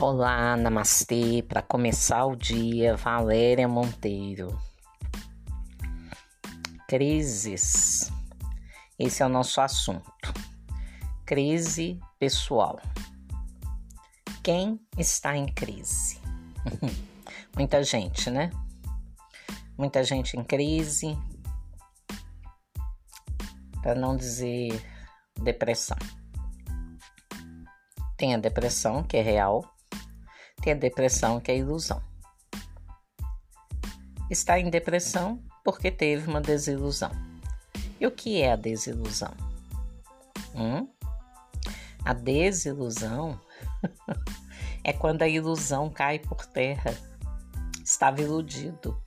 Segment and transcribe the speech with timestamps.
[0.00, 1.44] Olá, namastê.
[1.48, 4.58] Para começar o dia, Valéria Monteiro.
[6.88, 8.10] Crises.
[8.98, 10.34] Esse é o nosso assunto.
[11.24, 12.80] Crise pessoal.
[14.42, 16.20] Quem está em crise?
[17.56, 18.50] Muita gente, né?
[19.78, 21.16] Muita gente em crise.
[23.80, 24.84] Para não dizer
[25.40, 25.96] depressão.
[28.16, 29.73] Tem a depressão, que é real,
[30.64, 32.02] tem a depressão, que é ilusão.
[34.30, 37.10] Está em depressão porque teve uma desilusão.
[38.00, 39.34] E o que é a desilusão?
[40.54, 40.88] Hum?
[42.02, 43.38] A desilusão
[44.82, 46.96] é quando a ilusão cai por terra.
[47.84, 48.98] Estava iludido.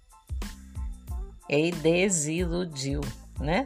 [1.49, 3.01] E desiludiu,
[3.39, 3.65] né?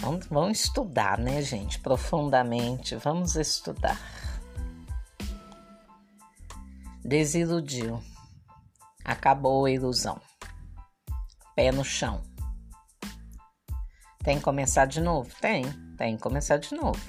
[0.00, 1.78] Vamos, vamos estudar, né, gente?
[1.78, 2.96] Profundamente.
[2.96, 3.96] Vamos estudar
[7.04, 8.02] desiludiu.
[9.04, 10.20] Acabou a ilusão.
[11.54, 12.22] Pé no chão.
[14.22, 15.34] Tem que começar de novo?
[15.40, 15.64] Tem,
[15.96, 17.00] tem que começar de novo.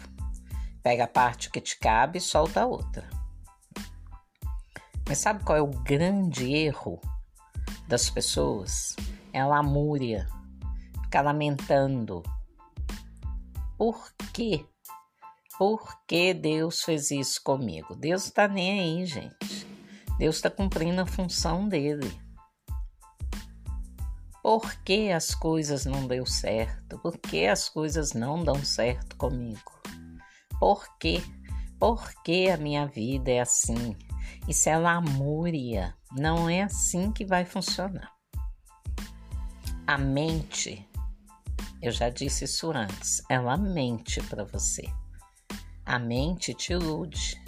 [0.82, 3.08] Pega a parte que te cabe e solta a outra.
[5.08, 7.00] Mas sabe qual é o grande erro
[7.88, 8.96] das pessoas?
[9.32, 10.28] É a lamúria.
[11.04, 12.24] Ficar lamentando.
[13.78, 14.66] Por quê?
[15.58, 17.96] Por que Deus fez isso comigo?
[17.96, 19.63] Deus tá nem aí, gente.
[20.18, 22.12] Deus está cumprindo a função dele.
[24.44, 27.00] Por que as coisas não deu certo?
[27.00, 29.72] Por que as coisas não dão certo comigo?
[30.60, 31.24] Por quê?
[31.80, 33.96] Por que a minha vida é assim?
[34.48, 35.96] Isso é lamúria.
[36.12, 38.12] Não é assim que vai funcionar.
[39.88, 40.88] A mente,
[41.82, 44.84] eu já disse isso antes, ela mente para você.
[45.86, 47.43] A mente te ilude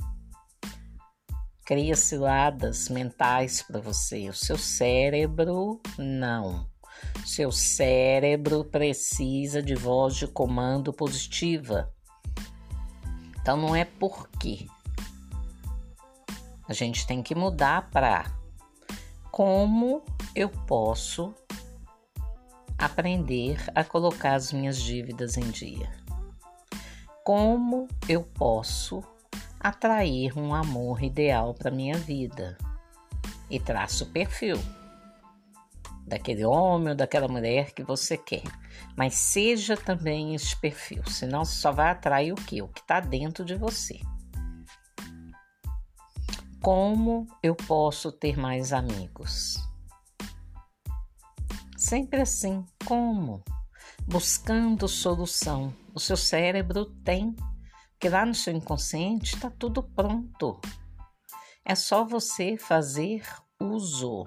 [1.66, 4.30] cria ciladas mentais para você.
[4.30, 6.70] O seu cérebro não.
[7.26, 11.92] Seu cérebro precisa de voz de comando positiva.
[13.42, 14.68] Então não é porque.
[16.68, 18.32] A gente tem que mudar para
[19.32, 20.04] como
[20.36, 21.34] eu posso
[22.78, 25.92] aprender a colocar as minhas dívidas em dia.
[27.24, 29.04] Como eu posso
[29.68, 32.56] atrair um amor ideal para minha vida
[33.50, 34.58] e traça o perfil
[36.06, 38.44] daquele homem ou daquela mulher que você quer.
[38.96, 42.62] Mas seja também esse perfil, senão você só vai atrair o que?
[42.62, 44.00] O que está dentro de você.
[46.62, 49.58] Como eu posso ter mais amigos?
[51.76, 53.44] Sempre assim, como?
[54.08, 55.74] Buscando solução.
[55.92, 57.36] O seu cérebro tem
[58.00, 60.60] que lá no seu inconsciente está tudo pronto.
[61.64, 63.26] É só você fazer
[63.60, 64.26] uso.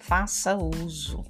[0.00, 1.24] Faça uso.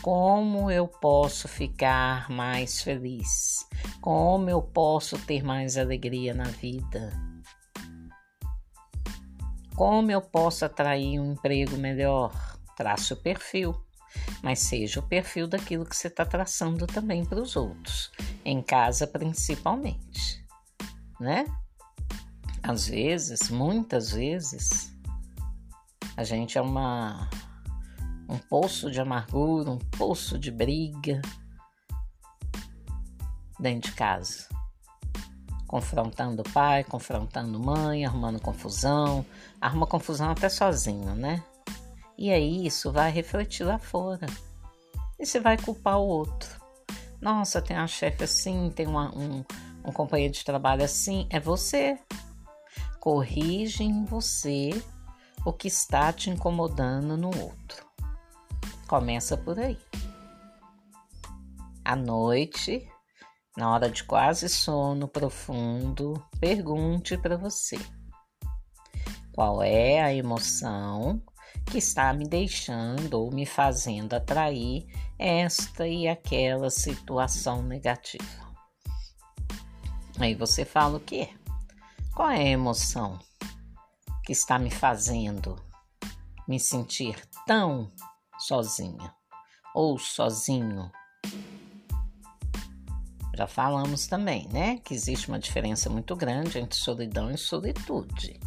[0.00, 3.66] Como eu posso ficar mais feliz?
[4.00, 7.12] Como eu posso ter mais alegria na vida?
[9.76, 12.32] Como eu posso atrair um emprego melhor?
[12.76, 13.74] Trace o perfil,
[14.42, 18.10] mas seja o perfil daquilo que você está traçando também para os outros
[18.44, 20.44] em casa principalmente,
[21.20, 21.46] né?
[22.62, 24.92] Às vezes, muitas vezes,
[26.16, 27.28] a gente é uma
[28.28, 31.20] um poço de amargura, um poço de briga
[33.60, 34.48] dentro de casa.
[35.66, 39.24] Confrontando pai, confrontando mãe, arrumando confusão,
[39.60, 41.42] arruma confusão até sozinho, né?
[42.16, 44.26] E aí isso vai refletir lá fora.
[45.18, 46.61] E você vai culpar o outro.
[47.22, 49.44] Nossa, tem uma chefe assim, tem uma, um,
[49.84, 51.28] um companheiro de trabalho assim.
[51.30, 51.96] É você.
[52.98, 54.70] Corrige em você
[55.46, 57.86] o que está te incomodando no outro.
[58.88, 59.78] Começa por aí.
[61.84, 62.88] À noite,
[63.56, 67.78] na hora de quase sono profundo, pergunte para você:
[69.32, 71.22] qual é a emoção
[71.66, 74.86] que está me deixando ou me fazendo atrair
[75.18, 78.42] esta e aquela situação negativa.
[80.18, 81.30] Aí você fala o quê?
[82.14, 83.18] Qual é a emoção
[84.24, 85.56] que está me fazendo
[86.46, 87.16] me sentir
[87.46, 87.90] tão
[88.38, 89.14] sozinha
[89.74, 90.90] ou sozinho?
[93.34, 98.38] Já falamos também, né, que existe uma diferença muito grande entre solidão e solitude.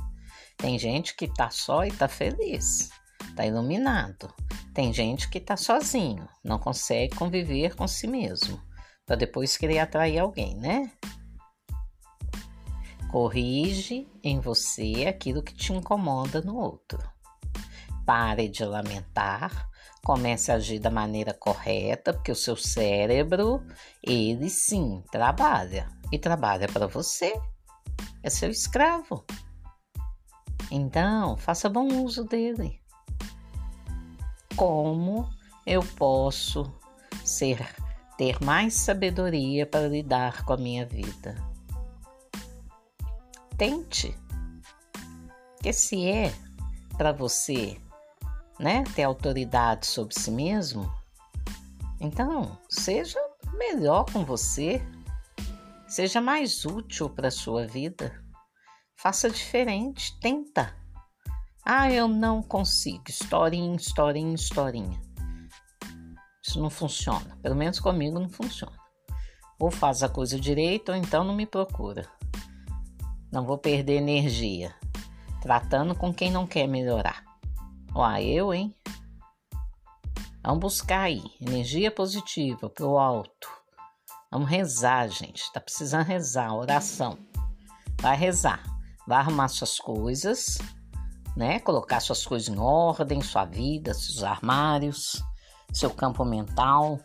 [0.58, 2.90] Tem gente que tá só e tá feliz
[3.36, 4.34] está iluminado.
[4.74, 8.62] Tem gente que está sozinho, não consegue conviver com si mesmo,
[9.06, 10.90] para depois querer atrair alguém, né?
[13.12, 17.00] Corrige em você aquilo que te incomoda no outro.
[18.06, 19.70] Pare de lamentar,
[20.04, 23.66] comece a agir da maneira correta, porque o seu cérebro,
[24.04, 27.34] ele sim trabalha e trabalha para você.
[28.22, 29.26] É seu escravo.
[30.78, 32.82] Então, faça bom uso dele.
[34.58, 35.30] Como
[35.66, 36.70] eu posso
[37.24, 37.66] ser
[38.18, 41.34] ter mais sabedoria para lidar com a minha vida?
[43.58, 44.14] Tente.
[45.64, 46.34] Que se é
[46.98, 47.80] para você,
[48.60, 50.94] né, ter autoridade sobre si mesmo,
[52.02, 53.20] então seja
[53.54, 54.86] melhor com você,
[55.88, 58.25] seja mais útil para a sua vida.
[58.96, 60.76] Faça diferente, tenta.
[61.66, 63.04] Ah, eu não consigo.
[63.08, 65.02] Historinha, historinha, historinha.
[66.44, 67.38] Isso não funciona.
[67.42, 68.78] Pelo menos comigo não funciona.
[69.60, 72.08] Ou faz a coisa direito ou então não me procura.
[73.32, 74.76] Não vou perder energia
[75.46, 77.24] tratando com quem não quer melhorar.
[77.94, 78.76] Ó, eu, hein?
[80.44, 83.48] Vamos buscar aí energia positiva pro alto.
[84.32, 85.44] Vamos rezar, gente.
[85.54, 87.16] Tá precisando rezar, oração.
[88.02, 88.64] Vai rezar.
[89.08, 90.58] Vai arrumar suas coisas,
[91.36, 91.60] né?
[91.60, 95.24] Colocar suas coisas em ordem, sua vida, seus armários,
[95.72, 97.00] seu campo mental.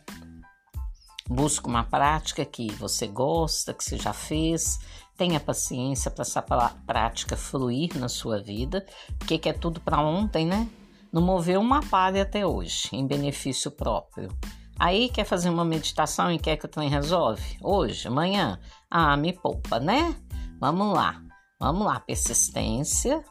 [1.29, 4.79] Busca uma prática que você gosta, que você já fez,
[5.21, 8.83] Tenha paciência para essa prática fluir na sua vida,
[9.19, 10.67] porque que é tudo para ontem, né?
[11.13, 14.35] Não moveu uma palha até hoje, em benefício próprio.
[14.79, 17.55] Aí quer fazer uma meditação e quer que o trem resolve?
[17.61, 18.59] Hoje, amanhã?
[18.89, 20.15] Ah, me poupa, né?
[20.59, 21.21] Vamos lá,
[21.61, 21.99] vamos lá.
[21.99, 23.23] Persistência,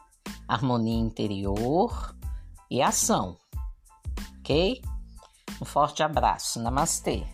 [0.47, 2.15] harmonia interior
[2.69, 3.37] e ação,
[4.39, 4.81] ok?
[5.61, 7.27] Um forte abraço, namastê.